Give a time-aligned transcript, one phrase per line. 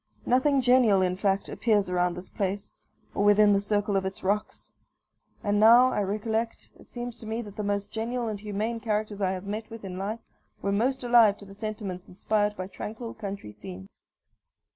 [0.25, 2.73] Nothing genial, in fact, appears around this place,
[3.13, 4.71] or within the circle of its rocks.
[5.43, 9.21] And, now I recollect, it seems to me that the most genial and humane characters
[9.21, 10.21] I have met with in life
[10.59, 14.01] were most alive to the sentiments inspired by tranquil country scenes.